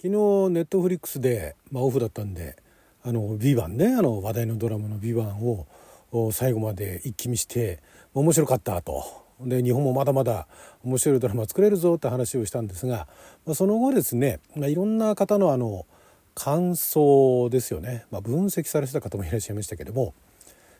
[0.00, 0.10] 昨日
[0.52, 2.54] ネットフリックスで、まあ、オフだったんで
[3.02, 5.42] 「あのビバンねあの話題のドラマの「ビバン
[6.12, 7.80] を最後まで一気見して
[8.14, 9.02] 面白かったと。
[9.40, 10.46] で日本もまだまだ
[10.84, 13.08] 面白いドラマ作れるぞって話をしたんですが、
[13.44, 15.84] まあ、その後ですね、まあ、いろんな方のあの
[16.34, 20.14] 感想ですよね、まあ、分析されてた方もいらっしゃいましたけども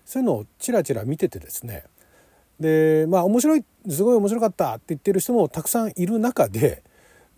[0.05, 1.85] そういうのをちらちら見ててですね
[2.61, 6.85] でまあ面白いすごい面白かったって言ってる人もたくさんいる中で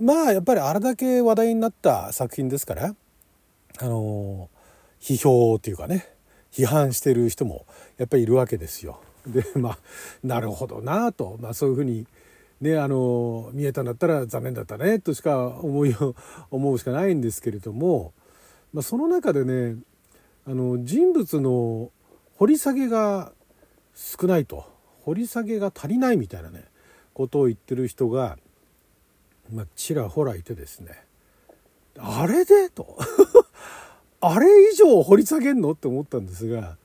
[0.00, 2.94] まあやっぱりあれだけ話題になった作品ですから
[3.78, 4.48] あの
[5.00, 6.08] 批評というかね
[6.50, 7.66] 批判してる人も
[7.98, 9.00] やっぱりいるわけですよ。
[9.26, 9.78] でまあ
[10.24, 12.06] なるほどなと、まあ、そういうふうに、
[12.62, 16.14] ね、あの見えたんだったら残念だったねとしか思いを
[16.50, 18.14] 思うしかないんですけれども、
[18.72, 19.76] まあ、その中でね
[20.46, 21.90] あの人物の
[22.36, 23.32] 掘り下げが
[23.94, 24.64] 少ないと
[25.02, 26.64] 掘り下げが足りないみたいなね
[27.12, 28.38] ことを言ってる人が
[29.52, 31.04] まあ、ちらほらいてですね。
[31.98, 32.70] あれで？
[32.70, 32.96] と。
[34.20, 35.72] あれ以上掘り下げんの？
[35.72, 36.76] って思ったんですが、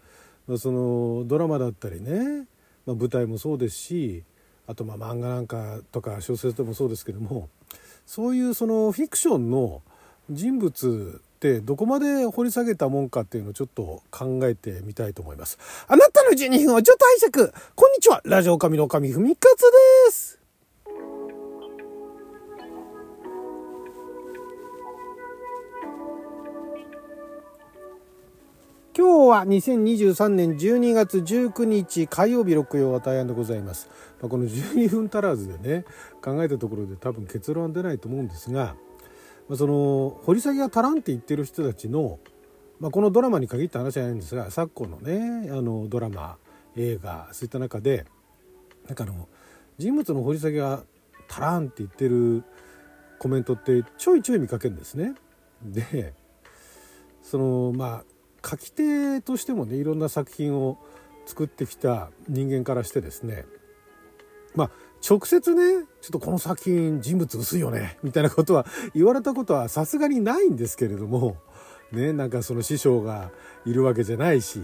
[0.47, 2.47] まあ、そのドラマだったりね、
[2.85, 4.23] まあ、舞台もそうですし
[4.67, 7.49] あとまあ漫画なんかとか小説でもそうですけども
[8.05, 9.81] そういうそのフィクションの
[10.29, 15.59] 人物ってどこまで掘り下げたもんかっていうのをちょっと考えてみたいと思います。
[15.87, 18.21] あなたの12分をちょっと拝借こんにちは。
[18.25, 19.61] ラジオ神の神ふみかつ
[20.07, 20.44] です。
[28.97, 33.89] 今日は2023年12月19日火曜日六曜は大安でございます。
[34.21, 35.83] まあ、この12分足らずでね
[36.21, 38.77] 考えたところで多分結論は出ないと思うんですが、
[39.49, 42.19] まあ、その掘り下げが足らんって言ってる人たちの、
[42.79, 46.37] まあ、このドラマに限った話じゃないんですが昨今のねあのドラマ
[46.77, 48.05] 映画そういった中で
[48.87, 49.27] なんかあの
[49.77, 50.83] 人物の掘り下げが
[51.29, 52.45] 足らんって言ってる
[53.19, 55.15] コメントってちょいちょい見かけるんですね。
[55.61, 56.13] で
[57.21, 58.14] そのまあ
[58.45, 60.77] 書き手としてもねいろんな作品を
[61.25, 63.45] 作ってきた人間からしてですね
[64.55, 64.71] まあ
[65.07, 71.37] 直接ねちょっとこの作品人物薄いよねみたいなことは言われたことはさすがにないんですけれども
[71.91, 73.31] ねなんかその師匠が
[73.65, 74.61] いるわけじゃないし、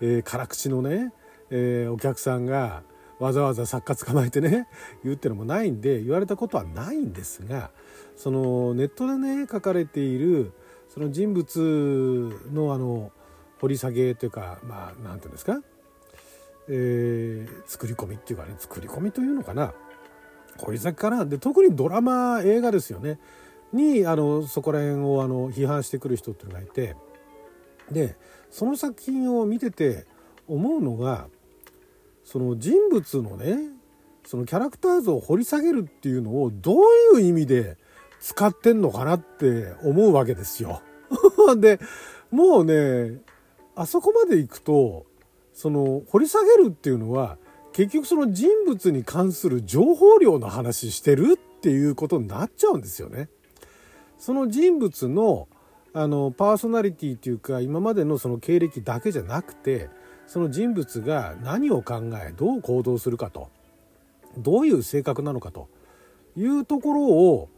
[0.00, 1.12] えー、辛口のね、
[1.50, 2.82] えー、お客さんが
[3.20, 4.68] わざわざ作家捕まえてね
[5.04, 7.70] 言うってのもないんで言われたことはないんですが
[8.16, 10.52] そのネットでね書かれている
[10.88, 13.12] その人物のあの
[13.64, 15.58] 掘り下げというかまあ何て言うんですか、
[16.68, 19.72] えー、作り込みっていうかね作り込みというのかな。
[20.58, 23.18] 掘り下げかなで特にドラマ映画ですよね。
[23.72, 26.94] にあのそこら辺をあの批判してくる人っていうのがいて
[27.90, 28.16] で
[28.50, 30.06] その作品を見てて
[30.46, 31.26] 思うのが
[32.22, 33.56] その人物のね
[34.26, 36.76] そのキャラクター像を掘り下げるっていうのをどう
[37.16, 37.78] いう意味で
[38.20, 40.82] 使ってんのかなって思うわけですよ。
[41.56, 41.80] で
[42.30, 43.23] もうね
[43.76, 45.06] あそこまで行くと
[45.52, 47.38] その掘り下げるっていうのは
[47.72, 53.28] 結局その人物に関する情報量の話してるっていうことになっちゃうんですよね。
[54.18, 55.48] その人物の
[55.92, 59.90] あのパーソナリティっていうか今までのその経歴だけじゃなくて
[60.26, 63.48] その人物が何を考えどう行動するかと
[64.36, 65.68] どういう性格なのかと
[66.36, 67.48] いうところを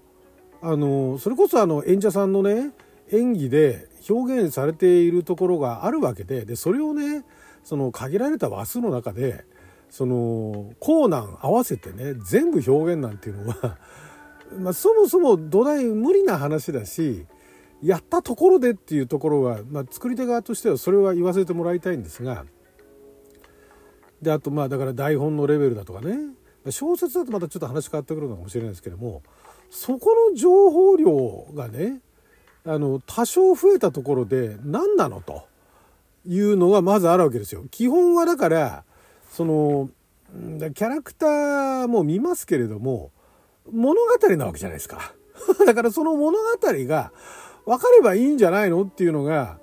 [0.60, 2.72] あのそれこそあの演者さんのね
[3.10, 7.25] 演技で表現されているところがあるわけででそれをね
[7.65, 9.44] その限られた話数の中で
[9.91, 13.78] そのコ難合わせてね全部表現なんていうのは
[14.61, 17.27] まあ、そもそも土台無理な話だし
[17.83, 22.47] やったところでっていうところは、まあ、作り手側としてはそれは言わせてもらいたいんですが
[24.23, 26.17] であとまあだから台本のレベルだとかね
[26.71, 29.23] 小説だとまたちょっと話変わってくるのかもしれないですけども
[29.69, 32.00] そこの情報量がね
[32.66, 35.47] あの多少増えたところで何なのと
[36.27, 37.65] いうのがまずあるわけですよ。
[37.71, 38.84] 基本はだから
[39.31, 39.88] その
[40.75, 43.12] キャラクターも見ますけれども
[43.71, 45.15] 物語なわけじゃないですか。
[45.65, 47.12] だからその物語が
[47.64, 49.58] 分かればいいんじゃないのっていうのが、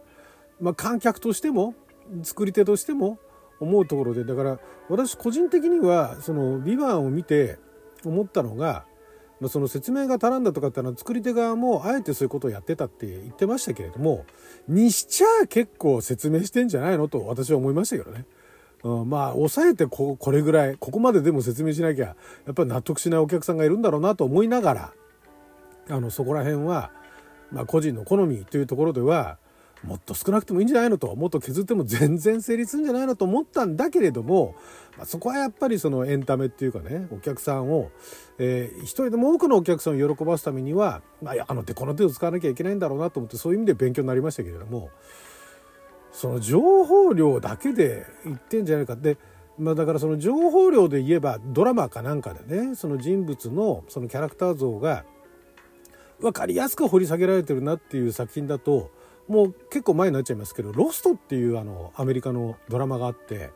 [0.62, 1.75] まあ、観客としても
[2.24, 3.19] 作り手としても
[3.60, 7.57] 思うところでだから私個人的にはその「ビバンを見て
[8.06, 8.86] 思ったのが、
[9.47, 14.25] その説明が足らんだとかってのは作り手側もあえてそういうことをやってたって言ってましたけれども
[14.68, 18.25] にしちゃ結構説明してんじゃないのと私は思いましたけどね。
[18.83, 22.15] うん、まあ抑えてここれぐらいここまででも説明しなきゃや
[22.51, 24.94] っぱり納得しないお客さんがいるんだろうなと思いながら
[25.89, 26.91] あのそこら辺は、
[27.51, 29.38] まあ、個人の好みというところでは
[29.83, 34.56] もっと少なくてもいいんじゃないのともっと削っても全然成立するんじゃないのと思ったんだけれども、
[34.98, 37.90] まあ、そこはやっぱりそのエンタメっていうかねお客さんを、
[38.38, 44.90] えー、一人でも多くのお客さんを喜ばすためには、まあ、あの手この手を使わなきゃいけないんだろうなと思ってそういう意味で勉強になりましたけれども
[46.12, 49.18] その情報量だけで言ってんじゃないかって。
[49.56, 55.06] まあ、だからその情報量で言えばドラマかなんかでねその人物のそのキャラクター像が
[56.19, 58.89] 分かりやすく掘り下げられてるなっていう作品だと
[59.28, 63.51] もう結構前になっちゃいますけど「ロスト」っていうあのアメリカのドラマがあって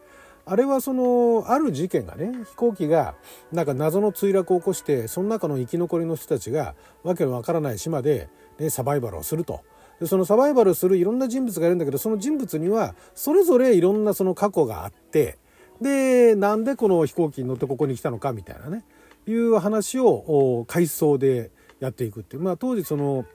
[0.50, 3.16] あれはそのある事件がね飛行機が
[3.52, 6.74] なんか謎の墜落を起こしてその中の生き残りの人たちが
[7.04, 9.62] わけのわからない島で、ね、サバイバルをすると。
[10.00, 15.40] でそのサバイバルするいろんな人物がいるんだけどその人物にはそれぞれいろんなその過去があって
[15.82, 18.86] でなんでこの飛行機に乗ってここに来たのかみたいなね
[19.26, 23.26] いう話を回想でやっていくっていうまあ当時その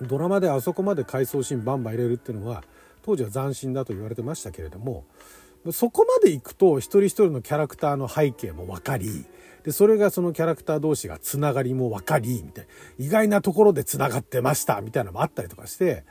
[0.00, 2.62] ドラマであそこまで回想シーンバンバン入れるっていうのは
[3.02, 5.04] 当時は斬新だと言われてましたけれども
[5.72, 9.24] そこまでいくと一人一人のキャラクターの背景も分かり
[9.64, 12.66] でそれがそのキャラクター同士がつながりも分かりみたい
[12.98, 13.04] な。
[13.04, 16.04] 意外なところでつながってましたみたいなのもあったりとかして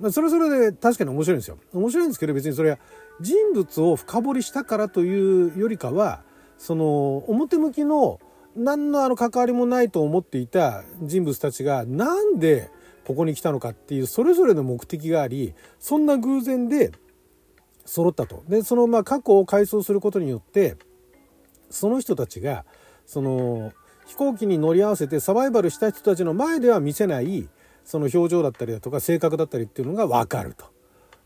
[0.00, 1.58] まあそれそれで確かに面白いんですよ。
[1.72, 2.78] 面白いんですけど別にそれは
[3.20, 6.22] 人物を深掘りしたからというよりかは
[6.56, 8.20] その表向きの
[8.56, 12.70] 何のあの関わりもないと思っていた人物たちがなんで
[13.06, 16.90] ここに来たのかっていうそれぞれの目的がありそんな偶然で
[17.88, 18.44] 揃ったと。
[18.48, 20.76] でそのまあ過去を改装することによって
[21.70, 22.64] その人たちが
[23.06, 23.72] その
[24.06, 27.48] 飛行機に乗り合わせてサバイバルした人たちの前では見せない
[27.84, 30.66] その表情だったりだとか性格だったりっていうのが分かると。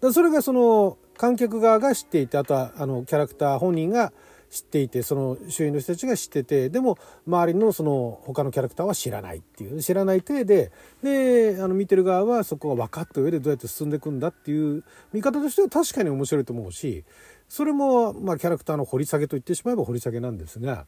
[0.00, 4.12] でそれがその観客側が知っていてあとはあのキャラクター本人が
[4.52, 10.70] 知っていてその周囲の人たちが知っててでも周りのその他のキャラクターは知らないっていう知らない体で
[11.02, 14.84] であの見てる側はそこが分かった上でどうやって進んでいくんだっていう
[15.14, 17.02] 見方としては確かに面白いと思うし
[17.48, 20.86] それもまあキャラクターの掘り下げと言ってしまえば掘り下げなんですが。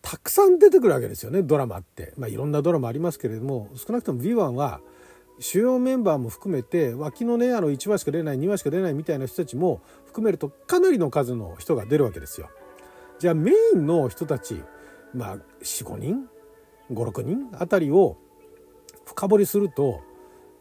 [0.00, 4.80] たくさん出てくるわけですよねドラマって、まあ、いろんなドラマありますけれども少なくとも「v 1は
[5.40, 12.50] 主要メンバーも含めて脇のねあの1話しか出ない2話しか出ないみたいな人たちも含めるとかなりの数の人が出るわけですよ。
[13.18, 14.62] じゃあメインの人たち
[15.14, 16.28] まあ45人
[16.92, 18.16] 56人あたりを
[19.04, 20.02] 深掘りすると、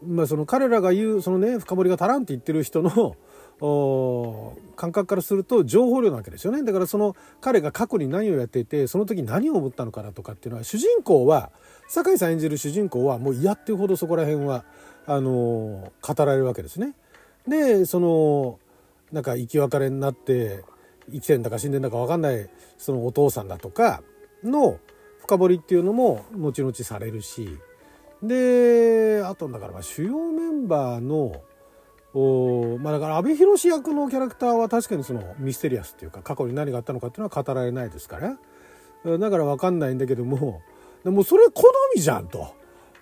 [0.05, 3.15] まあ、その彼らが言うそのね深掘りが足らんって言ってる人の
[3.59, 11.51] 感覚からすると情報量なわけですよねだからその彼が過去に何をやっていてその時何を思ったのかなとかっていうのは主人公は
[11.87, 14.63] 酒井さん演じる主人公はもう嫌っていうほどそこら辺は
[15.07, 16.93] あの語られるわけですね。
[17.47, 18.59] でその
[19.11, 20.65] なんか生き別れになって
[21.11, 24.03] 生きてんだか死んでんだか分かんないそのお父さんだとか
[24.43, 24.79] の
[25.21, 27.57] 深掘りっていうのも後々されるし
[28.21, 31.41] であとだからまあ主要メンバーの
[32.19, 40.61] おまあだから阿部寛役のキャラクターは確かにそのミステリアスっていうか過去に何があったのかっていうのは語られないですからだから分かんないんだけども
[41.03, 41.63] でもそれ好
[41.95, 42.55] みじゃんと。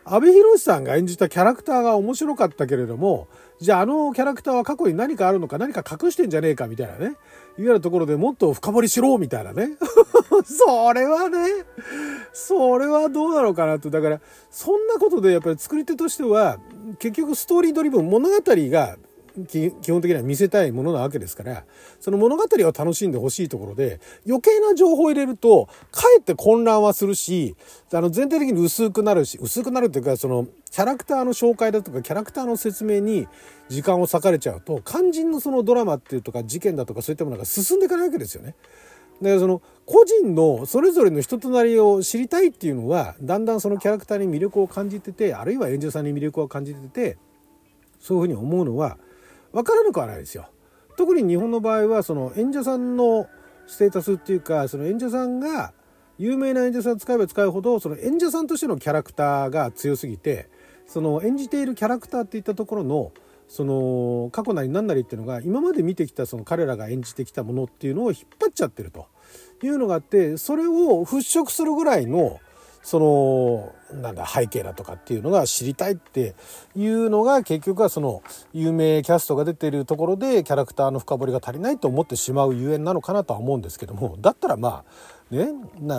[0.07, 3.27] 阿部寛さんが演じたキャラクターが面白かったけれども、
[3.59, 7.15] じゃああのキャラクターは過去に何かあるのか何か隠してんじゃねえかみたいなね。
[7.57, 9.69] いうようなところでもっと深掘りしろみたいなね。
[10.45, 11.39] それはね、
[12.33, 13.89] それはどうなのかなと。
[13.89, 14.21] だから、
[14.51, 16.59] そんなことでやっぱり作り手としては、
[16.95, 18.97] 結局ストーリードリブン物語が
[19.47, 21.65] 基本的には見せたいものなわけですから
[21.99, 27.55] その物語を楽しんでほしいところで余計な情報を入れるとかえって混乱はするし
[27.93, 33.27] あの全体的に薄くなるし薄くなるっていうかそのキャラクターの紹介だとかキャラクターの説明に
[33.67, 38.55] 時間を割かれちゃうと肝心のそのドラマっていうとか事件だとかそういったものが進んでいかないわけですよね。
[39.21, 47.17] だからその個人のそれぞれの人となりを知りたいっていうのはだんだんそのキャラクターに魅力を感じててあるいは演者さんに魅力を感じてて
[47.99, 48.97] そういうふうに思うのは
[49.53, 50.49] 分からなくはないですよ。
[50.97, 53.27] 特に日本の場合はその演者さんの
[53.67, 55.73] ステータスっていうかその演者さんが
[56.17, 60.49] 有名な演者さん使えば使うほどその演者さんとしてのキャラクターが強すぎて
[60.87, 63.11] その演じているキャラクターっていったところの
[63.47, 69.07] その過去なり何なりっていうのが今まで見てきたその彼らが演じてきたものっていうのを引っ張っちゃってると。
[69.63, 72.39] いうのがあってそれを払拭するぐらいの
[72.83, 76.35] そのなんだ背景だとかっていうのが知りたいって
[76.75, 78.21] いうのが結局はその
[78.53, 84.17] 有名キャストが出てるところでキャラクターの深掘りが足りないと思ってしまうゆえんなのかなとは思うんですけども。
[84.21, 84.83] だったらま
[85.31, 85.51] あね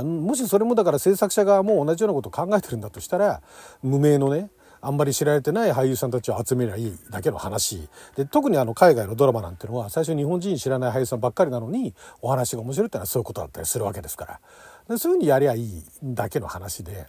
[0.05, 3.43] もしそれもだから制作者側も同じようなことを考えてるんだとしたら
[3.83, 4.51] 無名のね
[4.87, 14.41] あんまり知られてない俳優さんたちを集めりゃいいだけの話で特にあの海外のドラマなんてのは最初日本人知らない俳優さんばっかりなのにお話が面白いってのはそういうことだったりするわけですから。
[14.89, 17.07] でそういうふうにやりゃいいだけの話で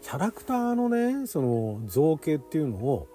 [0.00, 3.08] キャラクターのねその造形っていうのを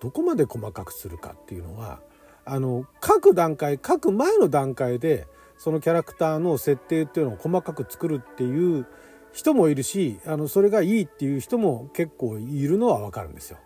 [0.00, 2.00] どこまで細かくするかっていうのは
[2.44, 5.28] あの各段階各前の段階で
[5.58, 8.86] そのキャラクターの設定っていうのを細かく作るっていう
[9.32, 13.58] 人もいるしあのそれがいいっていう人も結構いるのは分かるんですよ。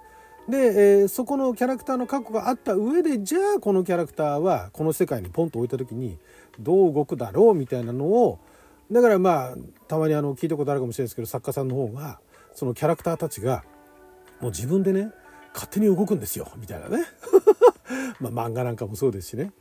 [0.48, 6.18] で、えー、そこのキャラクターの過去があった上でじゃあこのキャラクターはこの世界にポンと置いた時に
[6.60, 8.38] どう動くだろうみたいなのを
[8.92, 9.54] だからまあ
[9.88, 12.20] たまにあの聞いたことあるかもしれないですけど作家さんの方が
[12.54, 13.64] そのキャラクターたちが
[14.40, 15.12] もう自分でね
[15.54, 17.04] 勝手に動くんですよみたいなね。
[18.20, 19.52] ま漫画なんかもそうですしね。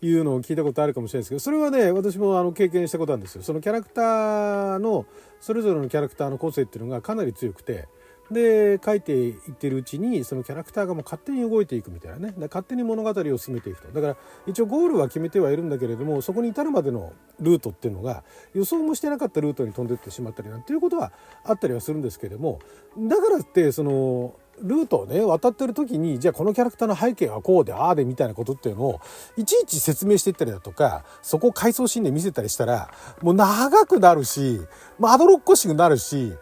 [0.00, 3.42] いうのを聞いたことあるかもしれないですけどそれはね私もあの経験したことなんですよ。
[3.42, 5.06] そのキャラクターの
[5.40, 7.88] それぞれのキャラクターの個性っていうのがかなり強くて
[8.30, 12.34] で書いていってるうちにそのキャラクターがもう勝手に動いていくみたいなね。
[12.42, 13.88] 勝手に物語を進めていくと。
[13.88, 18.22] だから一応ゴールは決めてはいるんだけれどもそこに至るまでのルートっていうのが
[18.54, 21.12] 予想もしてなかったルートに飛んでってしまったりなんていうことは
[21.44, 22.60] あったりはするんですけれども
[22.98, 29.00] だからってそのルートをね渡ってる時にじゃあこのキャラクターの背景はこうでああでみたいなことっていうのを
[29.36, 32.90] いちいち説明していったりだとかそこを回想シーンで見せたりしたら
[33.22, 34.60] もう長くなるし
[34.98, 36.32] まあどろっこしくなるし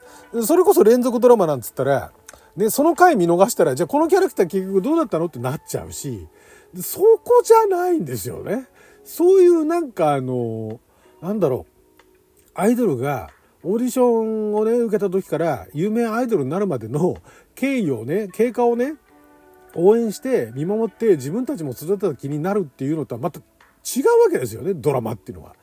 [0.45, 2.13] それこそ連続ドラマなんつったら
[2.57, 6.27] でその回見逃したらじゃあこのキャラクター結局どうだったのってなっちゃうし
[6.81, 8.67] そこじゃないんですよね。
[9.05, 10.81] そういうなんかあの
[11.23, 11.77] なんだろう
[12.55, 13.31] アイドルが
[13.63, 17.17] オーディションをね受けた時から有名アイドルになるまでの
[17.57, 18.95] 経緯をね経過をね
[19.75, 25.57] 応援して見守って自分たちも育てた気になるっていうのとはまた違うわけですよねドラマっていうのは。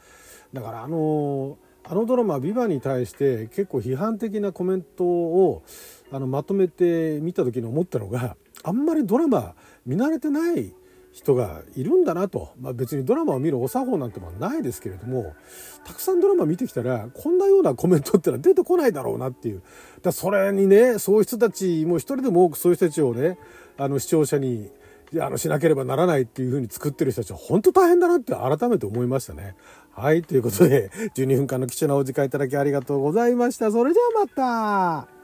[0.51, 5.63] だからあのあのドラマ「ビバに対して結構批判的なコメントを
[6.12, 10.73] あのまとめて見た時に思ったのがあんまりドラマ見慣れてない
[11.13, 15.36] 人がいるんだなと、まあ、別にドラマを見るお作法なんてもないですけれども
[15.86, 19.62] たくさんドラマ見てきたらこんなようなコメントってのは出てこないだろうなっていう
[20.01, 23.38] だそれにねそういう人たちもう一人でも多くそういう人たちをね
[23.77, 24.72] あの視聴者に
[25.22, 29.55] あのしなければならないっていうふうに作ってる人たちは本当大変だなって改めて思いましたね。
[29.91, 33.72] はい、ということで12分間の貴重なお時間いただきありがとうございました。
[33.72, 35.23] それではまた